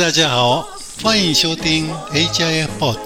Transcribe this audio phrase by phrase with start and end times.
[0.00, 0.66] 大家好，
[1.02, 2.98] 欢迎收听 HIF Pod。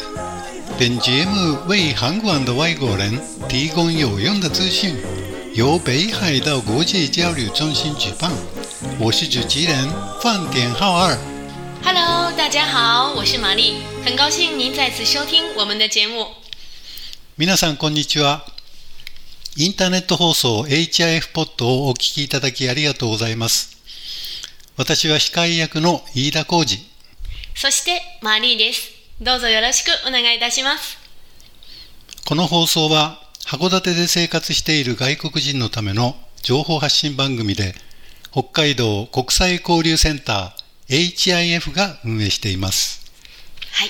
[0.78, 4.94] 本节目为韩国的外国人提供有用的资讯，
[5.52, 8.30] 由北海道国际交流中心举办。
[9.00, 9.90] 我是主持人
[10.22, 11.18] 范点浩二。
[11.82, 16.28] Hello，大家好，我是玛丽，很高兴您再次收听我们的节目。
[17.36, 18.42] 皆さんこんにちは。
[19.56, 23.73] インターネット放送 HIF ポッドをお聞きいただきありがとうございます。
[24.77, 26.85] 私は司会役の飯田浩二。
[27.55, 28.91] そしてマリーです。
[29.21, 30.97] どうぞよろしくお願いいたします。
[32.25, 37.73] この放送は函館で生活している外国人のための情報発信番組で
[38.33, 43.09] 北海道国際交流センター HIF が運営しています。
[43.71, 43.89] 嗨，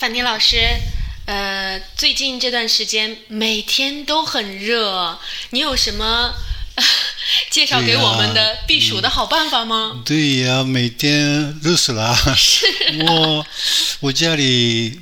[0.00, 0.56] 范田老师，
[1.26, 5.20] 呃，最近这段时间每天都很热，
[5.50, 6.34] 你有什么、
[6.74, 6.82] 呃
[7.50, 10.02] 介绍给我们的避暑的好办法吗？
[10.04, 12.14] 对呀，每天热死了。
[12.36, 12.66] 是
[13.06, 13.46] 我
[14.00, 15.00] 我家里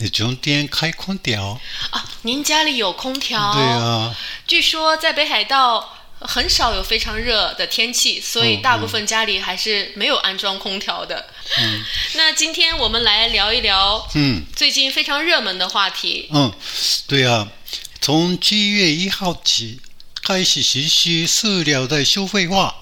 [0.00, 1.60] 呃中间开空调。
[1.90, 3.52] 啊，您家里有空调？
[3.52, 4.14] 对啊，
[4.46, 11.26] 据说在北海道很少有非常热的天气，所以嗯大部分家里还是没有安装空调的。
[11.60, 11.82] 嗯
[12.14, 16.28] 那今天我们来聊一聊嗯最近非常热门的话题。
[16.32, 16.52] 嗯，
[17.06, 17.48] 对啊，
[18.00, 19.80] 从七月一号起
[20.24, 22.74] 开始实施塑料的收费化。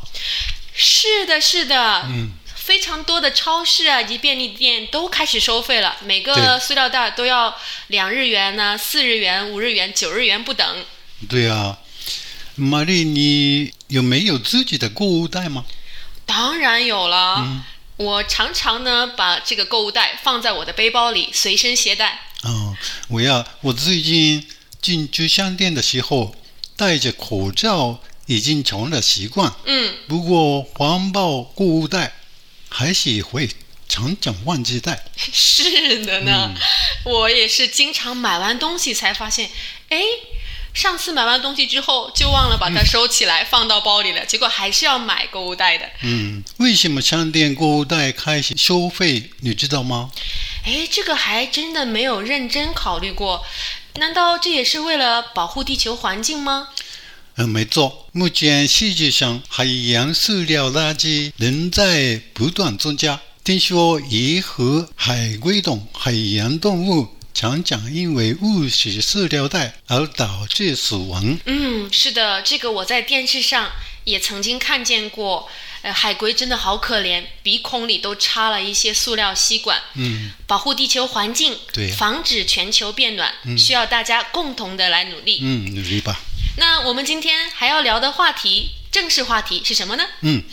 [0.72, 10.84] 是的，是的，嗯，非常多的超市啊以及便利店都开始收费了，每个塑料袋都要两日元呢、四日元、五日元、九日元不等。
[11.28, 11.78] 对啊，
[12.54, 15.64] 玛丽，你有没有自己的购物袋吗？
[16.24, 17.64] 当然有了，嗯
[17.96, 22.20] 我常常呢把这个购物袋放在我的背包里，随身携带。
[22.42, 22.76] 哦，
[23.08, 24.48] 我呀，我最近
[24.80, 26.34] 进去商店的时候
[26.82, 32.12] 戴着口罩已经成了习惯，嗯，不过环保购物袋
[32.68, 33.48] 还是会
[33.88, 35.04] 常常忘记带。
[35.16, 36.52] 是的呢，
[37.04, 39.48] 我也是经常买完东西才发现，
[39.90, 40.00] 哎，
[40.74, 45.88] 上次买完东西之后就忘了把它收起来、放到包里了，结果还是要买购物袋的。
[46.02, 49.30] 嗯，为什么商店购物袋开始收费？
[49.42, 50.10] 你知道吗？
[50.64, 53.44] 哎，这个还真的没有认真考虑过，
[53.96, 56.68] 难道这也是为了保护地球环境吗？
[57.36, 58.08] 嗯，没错。
[58.12, 63.20] 目前世界上海洋塑料垃圾仍在不断增加。
[63.44, 71.38] 听说鱼和海龟等海洋动物常常因为误食塑料袋而导致死亡。
[71.46, 73.70] 嗯，是的，这个我在电视上
[74.04, 75.48] 也曾经看见过。
[75.82, 79.80] 呃，海龟真的好可怜，鼻孔里都插了一些塑料吸管。
[79.94, 85.40] 嗯，保护地球环境，对防止全球变暖，需要大家共同的来努力。
[85.42, 86.20] 嗯，努力吧。
[86.56, 90.04] 那我们今天还要聊的话题，正式话题是什么呢？
[90.20, 90.44] 嗯，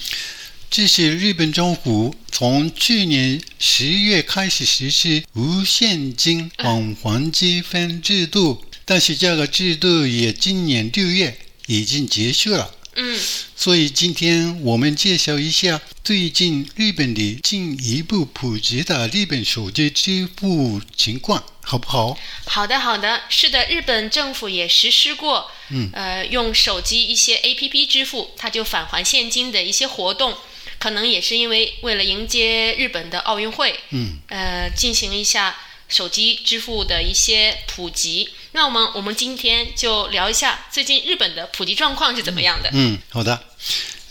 [0.71, 12.73] 这是日本政府从去年十月开始实施无现金返还积分制度，但是这个制度也今年六月已经结束了。
[13.01, 13.17] 嗯，
[13.55, 22.19] 所以今天我们介绍一下最近日本的进一步普及的日本手机支付情况，好不好？
[22.45, 30.35] 好的，好的，是的，日本政府也实施过，嗯呃，用手机一些 APP 支付，它就返还现金的一些活动，
[30.77, 35.55] 可能也是因为为了迎接日本的奥运会，嗯，呃，进行一下
[35.87, 38.27] 手机支付的一些普及。
[38.51, 42.69] 那我们我们今天就聊一下最近日本的普及状况是怎么样的。
[42.71, 43.41] うん、そうだ。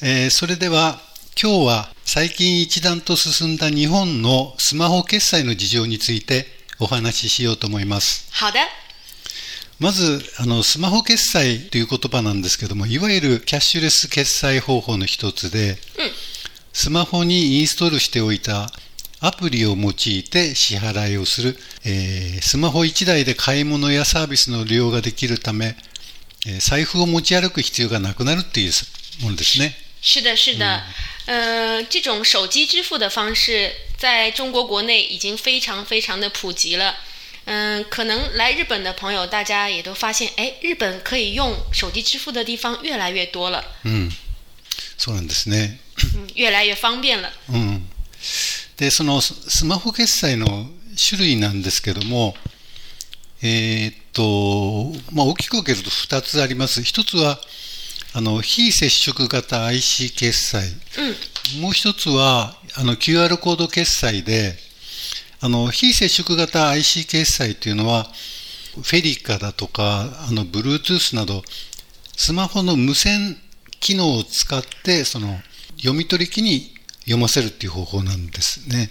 [0.01, 1.01] えーそれでは
[1.41, 6.47] 今日は最近一段と進んだ日本のスマホ決済の事情について
[6.79, 8.29] お話ししようと思います。
[8.33, 8.59] 好的，
[9.79, 16.11] まず、あの、スマホ決済という言葉なんですけども、いわゆるキャッシュレス決済方法の一つで、うん
[16.71, 18.71] スマホにインストールしておいた
[19.21, 25.77] アプリを用いて支払いをする、えースマホ1台で買い物やサービスの利用ができるため、
[26.47, 28.73] えー財布を持ち歩く必要がなくなるっていう
[29.23, 29.75] ものですね。
[30.01, 30.83] 是的，是的，
[31.27, 36.95] 呃，这种手机支付的方式在中国国内已经非常非常的普及了。
[37.47, 44.13] 嗯，可能来日本的朋友，大家也都发现，哎，日本可以用手机支付的地方越来越多了，うん。
[44.97, 45.79] そうなんですね。
[46.15, 47.33] 嗯，越来越方便了。
[47.49, 47.78] うん。
[48.79, 50.47] で、そのススマホ決済の
[50.97, 52.35] 種類なんですけども、
[53.43, 56.81] えーっと、まあ、大きく分けると2つあります。
[56.81, 57.39] 1つは、
[58.15, 60.69] あの、非接触型 IC 決済。
[60.99, 61.15] 嗯
[61.63, 64.55] もう一つは、あの、QR コード決済で、
[65.41, 68.05] あの、非接触型 IC 決済というのは、
[68.75, 71.43] フェリカだとか、あの、Bluetooth など、
[72.17, 73.39] スマホの無線
[73.81, 75.41] 機能を使って、その、
[75.79, 76.78] 読み取り機に
[77.09, 78.91] 読ませるっていう方法なんですね。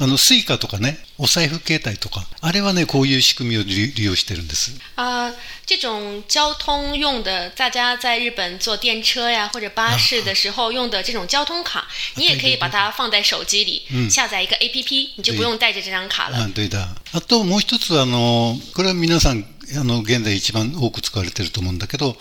[0.00, 4.70] あの、 Suica とかね、お財布携帯とか、あれはね、こういう仕組みを利利用してるんです。
[4.94, 5.34] 啊、
[5.66, 16.44] 这种交通用的，大家在日本坐电车呀或者巴士的时候用的这种交通卡，你也可以把它放在手机里，下载一个 APP，你就不用带着这张卡了。
[16.44, 16.94] あ、对だ。
[17.10, 19.44] あともう一つ、あの、これは皆さん、
[19.76, 22.16] あの、現在一番多く使われてると思うんだけど、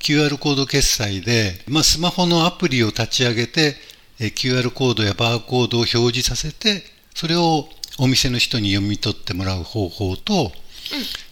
[0.00, 3.85] QR コード決済で、まあ、スマホのアプリを立ち上げて、えー
[4.18, 6.84] QR コードやバーコードを表示させて、
[7.14, 7.68] それを
[7.98, 10.52] お店の人に読み取ってもらう方法と、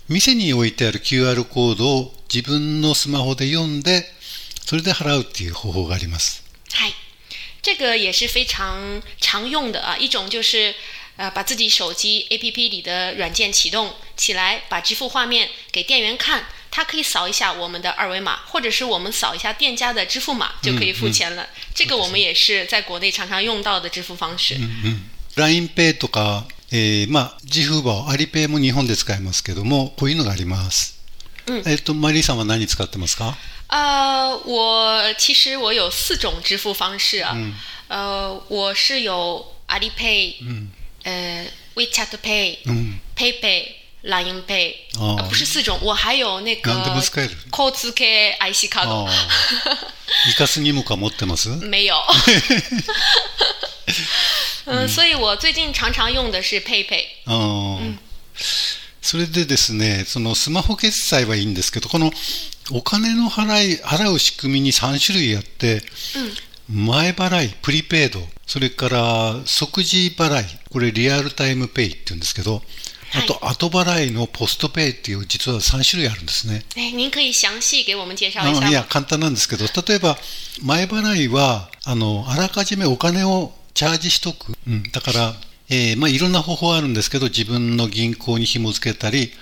[0.09, 4.05] 店に置いてある QR コードを自分のスマホで読んで、
[4.67, 6.43] それで払うっていう方法があります。
[6.73, 6.93] 嗨，
[7.63, 10.75] 这个也是非常常用的啊，一种就是
[11.17, 21.48] 呃把自己手机 APP 里的软件启动起来，把支付画面给店员看，他可以扫一下我们的二维码，或者是我们扫一下店家的支付码就可以付钱了。
[21.74, 24.58] 这个我们也是在国内常常用到的支付方式。
[25.36, 31.00] LINEPay とか、えーまあ、ジフーバー、アリペイも日本で使えますけども、こういうのがあります。
[31.66, 33.36] えっと、マリーさんは何使ってますか
[33.70, 37.36] 呃，我其实我有四种支付方式啊，
[37.88, 40.36] 呃，我是有阿里 Pay，
[41.04, 43.00] 呃，WeChat Pay，うん。
[43.16, 43.66] PayPay、
[44.05, 45.17] Line Pay，哦。
[45.19, 47.11] 呃，不是四种，我还有那个交通系
[48.39, 49.11] IC 卡あ的，あ。
[50.29, 51.97] イカスニモカ持ってます没有。
[54.67, 57.05] 嗯，所以我最近常常用的是 PayPay。
[57.27, 57.81] ああ
[59.03, 62.11] それでですね、そのスマホ決済はいいんですけど、この
[62.71, 65.83] お金の払い、払う仕組みに3種類あって、
[66.71, 72.63] 前払い、プリペイド、それから即時払い、これリアルタイムペイって言うんですけど、
[73.17, 76.65] あと後払いのポストペイっていう実は3種類あるんですね。
[76.77, 78.87] 哎，您可以详细给我们介绍一下あいや、吗？
[78.89, 80.19] 簡単なんですけど、例えば、
[80.63, 84.57] 前払いは、あの、あらかじめお金をチャージしとく。
[84.67, 85.35] うん、だから、
[85.69, 89.33] えーまあ、いろんな方法あるんですけど、自分の銀行に紐付けたり、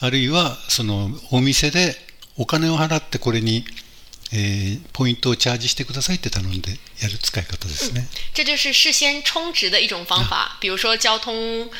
[0.00, 1.96] あるいは、その、お店で
[2.36, 3.64] お金を払ってこれに、
[4.32, 8.06] えーポイントをチャージしてくださいって頼んでやる使い方ですね。
[8.34, 11.70] 这就是事先充值的一种方法，比如说交通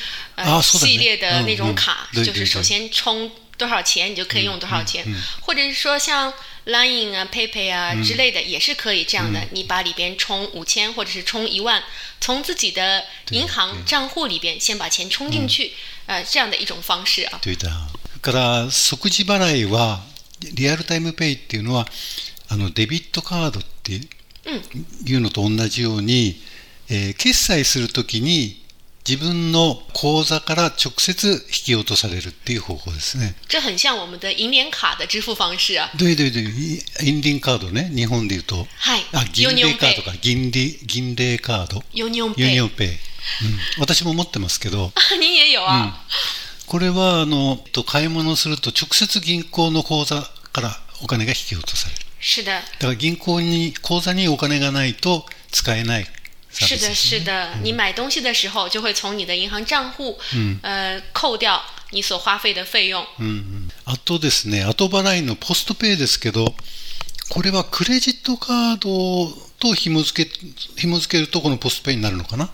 [0.63, 5.05] 系列的那种卡，对对就是首对先充多少钱，你就可以用多少钱，
[5.41, 6.33] 或者是说像
[6.67, 9.43] Line 啊、PayPay 啊之类的，也是可以这样的。
[9.53, 11.83] 你把里边充五千或者是充一万，
[12.21, 15.73] 从自己的银行账户里边先把钱充进去，
[16.07, 17.41] 呃，这样的一种方式啊。
[17.43, 17.69] といった。
[18.21, 20.01] それから、即時払いは、
[20.55, 21.87] リアルタイムペイっていうのは、
[22.49, 23.93] あの、デビットカードって
[25.05, 26.41] いうのと同じように、
[26.89, 28.65] えー決済するときに、
[29.09, 33.35] 自分の口座から直接引き落とされるっていう方法ですね。
[33.49, 35.91] 这很像我们的银联卡的支付方式啊。
[35.97, 39.07] で、で、で、インリンカードね、日本で言うと、はい。
[39.13, 39.89] あ、銀ユニオンペイ。
[39.89, 42.45] 聯カードか、銀聯、銀聯カード、ユニオンペイ。
[42.45, 42.89] ユニオンペイ。
[42.89, 42.97] うん、
[43.81, 46.05] 私も持ってますけど、啊，您也有啊？
[46.67, 50.23] これは、あの、と買い物をすると直接銀行の口座
[50.53, 52.01] からお金が引き落とされる。
[52.21, 52.51] 是的。
[52.51, 56.07] だから銀行に、口座にお金がないと使えない
[56.51, 60.19] 是的，是的，你买东西的时候就会从你的银行账户，
[60.63, 63.07] 呃，扣掉你所花费的费用。
[63.19, 63.69] うんうん。
[63.85, 66.55] あとですね、後払いのポストペイですけど、
[67.31, 70.31] これはクレジットカードと紐付け、
[70.77, 72.51] 紐付けるとこのポストペイになるのかな？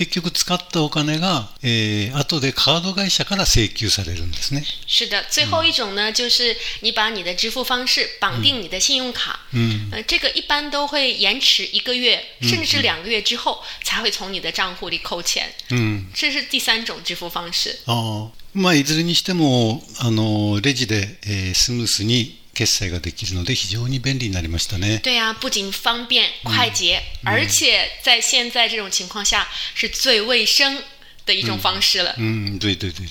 [0.00, 4.64] 結局使ったお金が、えー、後でカード会社から請求されるんですね。
[4.86, 15.52] 是的，最后一种呢，就是你把你的支付方式绑定你的信用卡，嗯，呃，这个一般都会延迟一个月，甚至是两个月之后才会从你的账户里扣钱。
[15.68, 16.06] うん。
[16.14, 17.76] 这是第三种支付方式。
[17.84, 25.00] ああまあ、いずれにしても、あの、レジで、えースムースに決済ができるので非常に便利になりましたね。
[25.02, 30.82] 对呀、不仅方便快捷，而且在现在这种情况下是最卫生
[31.24, 32.14] 的一种方式了。
[32.18, 33.08] うん、对对对。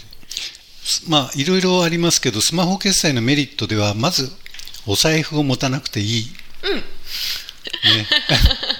[0.84, 4.32] すまあ、いろいろありますけど、スマホ決済のメリットでは、まず、
[4.88, 6.32] お財布を持たなくていい。
[6.64, 8.08] ね。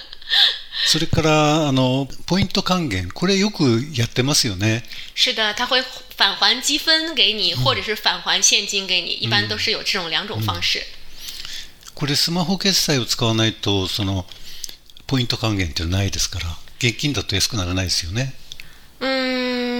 [0.90, 3.12] それから、あの、ポイント還元。
[3.12, 4.82] これよくやってますよね。
[5.14, 5.84] 是的，它会
[6.16, 10.82] 返还积分给你，或者是返还现金给你，一般都是有这种两种方式。
[11.94, 14.26] これスマホ決済を使わないと、その、
[15.06, 18.34] ポイント還元っていうのはないですから、現金だと安くならないですよね。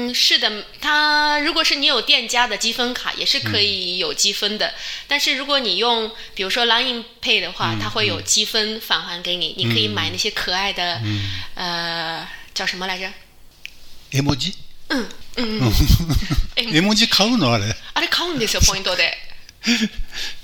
[0.10, 4.74] 嗯，是的，它如果是你有店家的积分卡，也是可以有积分的。
[5.08, 11.00] 但是如果你用比如说 Line Pay 的话，它会有积分返还给你，你可以买那些可爱的，
[11.54, 13.12] 呃，叫什么来着？
[14.12, 14.52] 絵文字
[14.90, 15.74] うんうんうん
[16.56, 17.66] え絵文字買うのあれ。
[17.66, 17.76] はい。
[17.94, 19.14] あれ買うんですよポイントで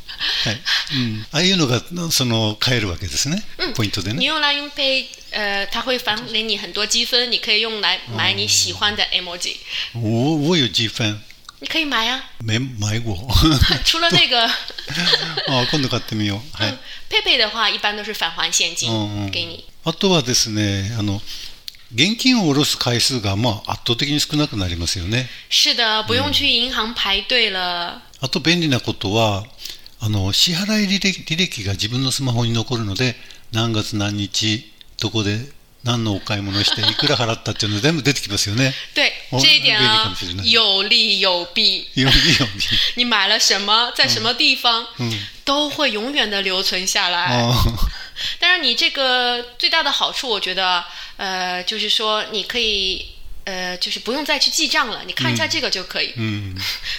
[0.92, 1.26] うん。
[1.32, 3.42] ああいうのが、その、買えるわけですね。
[3.74, 4.18] ポイントでね。
[4.18, 9.56] 你用 Line Pay，呃，它会返给你很多积分，你可以用来买你喜欢的 emoji，、
[9.94, 11.20] 我我有积分。
[11.58, 12.22] 你可以买啊。
[12.38, 13.16] 没买过。
[13.84, 14.46] 除了那个，
[15.48, 16.56] あ今度買ってみよう。
[16.56, 16.70] はい。
[16.70, 16.78] 嗯
[17.10, 19.64] ，PayPay 的话，一般都是返还现金给你。
[19.84, 21.22] あとはですね、あの、
[21.94, 25.28] 現金を下ろす回数が、まあ、圧倒的に少なくなりますよね。
[25.48, 28.02] 是的，不用去银行排队了。
[28.20, 29.46] あと便利なことは、
[30.00, 33.16] あの、支払い履歴履歴が自分のスマホに残るので、
[33.52, 35.38] 何月何日、どこで
[35.84, 38.74] 何のお買い物して、 いくら払ったっていうの全部出てきますよね。
[38.94, 41.86] 对，哦这一点啊有利有弊。
[41.94, 42.78] よりより。
[42.96, 45.12] 你买了什么，在什么地方，嗯
[45.44, 47.26] 都会永远的留存下来。
[47.26, 47.54] あ
[48.40, 50.84] 当然，你这个最大的好处，我觉得，
[51.18, 53.06] 呃，就是说你可以，
[53.44, 56.12] 呃，就是不用再去记账了，你看一下这个就可以。
[56.16, 56.56] うん。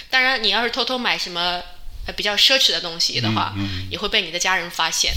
[0.08, 1.60] 当然，你要是偷偷买什么
[2.07, 5.13] 呃比较奢侈的东西的话，嗯也会被你的家人发现。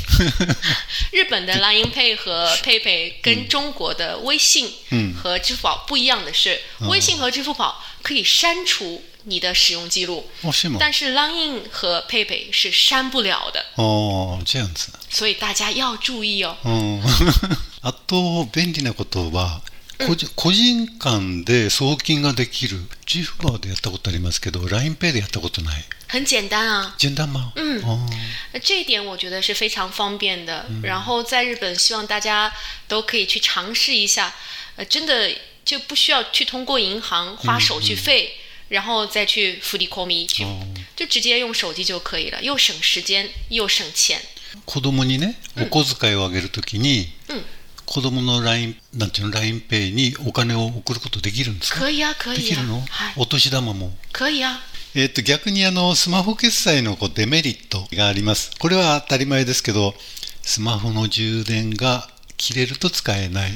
[1.12, 10.76] 日本的 Line Pay 和 PayPay 跟中国的微信嗯和支付宝不一样的是，微信和支付宝可以删除你的使用记录，もしも。
[10.78, 14.90] 但是 Line 和 PayPay 是删不了的，ああ、这样子。
[15.10, 16.56] 所以大家要注意哦。
[16.62, 17.02] うん。
[17.82, 19.60] あと、便利なことは、
[20.07, 22.79] 個人個人間で送金ができる。
[23.05, 25.83] ジフバーでやったことありますけど、LINEPay でやったことない。
[26.07, 27.53] 很简单啊，简单吗？
[27.55, 28.09] 嗯哦
[28.51, 30.65] 那这一点我觉得是非常方便的。
[30.83, 32.51] 然后在日本，希望大家
[32.87, 34.33] 都可以去尝试一下，
[34.75, 35.31] 呃，真的
[35.63, 38.33] 就不需要去通过银行花手续费，
[38.67, 40.67] 然后再去福利コミ去，哦
[40.97, 44.19] 就直接用手机就可以了，又省时间又省钱。
[44.65, 47.43] 子供にね、お小遣いをあげるときに、うん
[47.91, 51.81] 子供の LINE、なんていうの、LINEPay にお金を送ることできるんですか？
[51.81, 52.85] 可以啊，可以啊できるの、はい
[53.17, 53.91] お年玉も。
[54.13, 54.59] 可以啊。
[54.95, 58.51] えっと逆にあのスマホ決済のこうデメリットがあります。
[58.59, 59.93] これは当たり前ですけど、
[60.41, 62.07] スマホの充電が
[62.37, 63.51] 切れると使えない。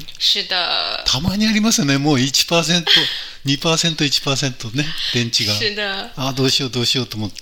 [1.06, 1.98] たまにありますよね。
[1.98, 2.86] もう1%、
[3.46, 6.12] 2%、1%ね、電池が。
[6.18, 7.42] あどうしようどうしようと思って。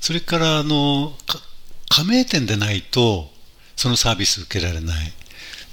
[0.00, 1.40] それから、あの、か
[1.88, 3.32] 加盟店でないと、
[3.76, 5.12] そのサービス受けられない。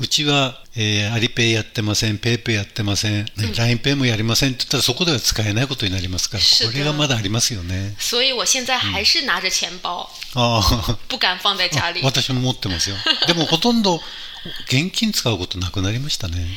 [0.01, 7.95] うちは、えー Alipay やってません、 PayPay やってません、ね、 LINE Pay もやりませんって言ったらそこでは使えないことになりますから、これがまだありますよね。
[7.99, 10.97] 所以我现在还是拿着钱包，ああ。
[11.09, 12.01] 不敢放在家里。
[12.01, 12.95] 私も持ってますよ。
[13.27, 14.01] でもほとんど
[14.67, 16.47] 現金使うことなくなりましたね。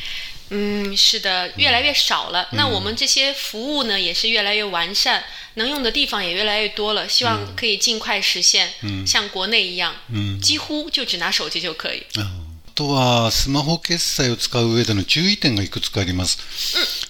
[0.49, 2.47] 嗯，是的，越来越少了。
[2.51, 5.23] 那我们这些服务呢，也是越来越完善，
[5.55, 7.09] 能用的地方也越来越多了。
[7.09, 8.69] 希望可以尽快实现，
[9.05, 12.03] 像国内一样，嗯几乎就只拿手机就可以。
[12.15, 12.42] ああ
[12.75, 16.39] とは、スマホ決済を使う上での注意点がいくつかあります。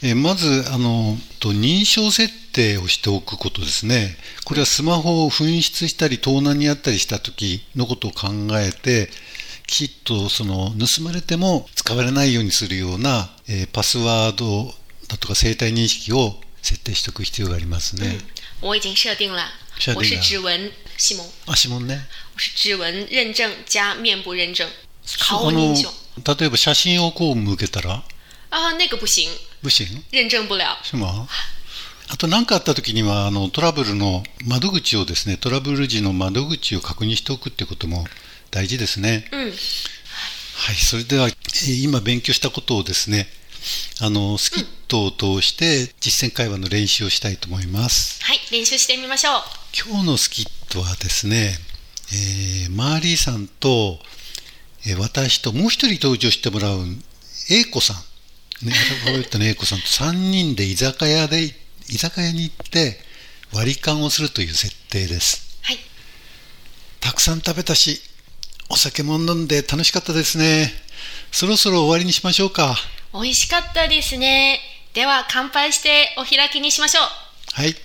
[0.01, 4.17] えーまず、あの、と認証設定をしておくことですね。
[4.43, 8.27] これはスマホを紛失したり盗難にあったりした時のことを考
[8.59, 9.09] えて、
[9.65, 14.73] きちっとその盗まれても使われないようにするような、えーパスワード
[15.07, 18.19] だとか生体認識を設定しておく必要がありますね。
[18.61, 19.43] 我已经设定了，
[19.79, 22.05] 设定了我是指纹西蒙，あ、指紋ね。
[22.35, 24.71] 我是指纹认证加面部认证，あ
[25.19, 25.89] 顔認証。
[26.17, 28.03] の例えば写真をこう向けたら、
[28.51, 29.29] 啊，那个不行，
[29.61, 30.77] 不行认证不了。
[30.83, 31.27] しま
[32.09, 38.05] あと何かあった時にはあのトラブルの窓口をですねトラブル時の窓口を確認しておくってことも
[38.51, 39.27] 大事ですね。
[39.31, 43.27] 嗯，はいそれではえー今勉強したことをですね
[44.01, 48.21] あのスキットを通して実践会話の練習をしたいと思います。
[48.21, 49.41] はい、練習してみましょう。
[49.89, 51.57] 今日のスキットはですね、
[52.11, 54.22] えーマーリーさんと、えー
[54.97, 56.79] 私ともう一人登場してもらう
[57.49, 58.73] A 子さん、ね、
[59.05, 61.43] アルファベットの A 子さんと3人で居酒屋で
[61.89, 62.97] 居酒屋に行って
[63.53, 65.59] 割り勘をするという設定です。
[65.61, 65.77] はい、
[66.99, 68.01] たくさん食べたし
[68.69, 70.71] お酒も飲んで楽しかったですね。
[71.31, 72.75] そろそろ終わりにしましょうか。
[73.13, 74.59] 美味しかったですね。
[74.93, 77.03] では乾杯してお開きにしましょう。
[77.53, 77.75] はい。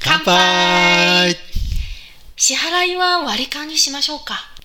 [0.00, 1.36] 乾杯。
[2.36, 4.55] 支払いは割り勘にしましょうか。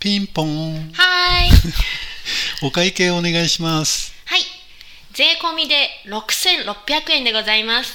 [0.00, 1.50] はいピンポンはーい。
[2.66, 4.42] お会計お願いしますはい。
[5.12, 7.92] 税込みで6600円でございます。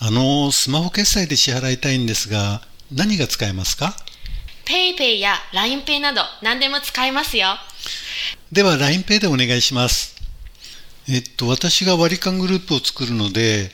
[0.00, 3.96] あの、スマホ決済で支払いたいんですが、何が使えますか
[4.64, 7.56] ？PayPay や LINEPay など何でも使えますよ。
[8.50, 10.16] では LINEPay でお願いします。
[11.08, 13.70] えっと、私が割り勘グループを作るので、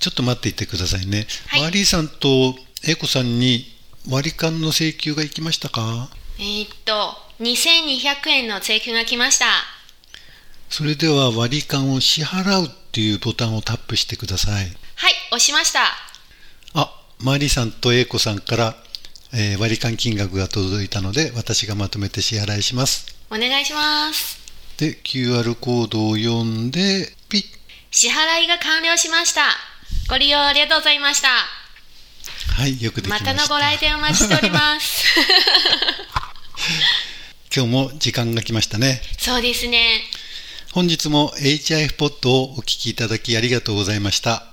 [0.00, 1.26] ちょっと待っていてくださいね。
[1.46, 3.74] はいマーリーさんと英子さんに
[4.08, 6.08] 割り勘の請求が行きましたか？
[6.40, 9.44] えーっと、2200円の請求が来ました。
[10.70, 14.64] それでは割り勘を支払うっていうボタンをタップしてください。
[14.64, 15.80] はい、押しました。
[16.72, 18.76] あ、マリさんと英子さんから、
[19.34, 23.14] えー割り勘金額が届いたので、私がまとめて支払いします。
[23.30, 24.40] お願いします。
[24.78, 27.44] で、QR コードを読んで、ピッ。
[27.90, 29.42] 支払いが完了しました。
[30.08, 31.28] ご利用ありがとうございました。
[31.28, 33.34] はい、よくできました。
[33.34, 35.04] またのご来店お待ちしております。
[37.54, 39.02] 今日も時間が来ましたね。
[39.18, 40.02] そうですね。
[40.72, 44.46] 本日も HIF ポッドをお聞きいただきありがとうございました。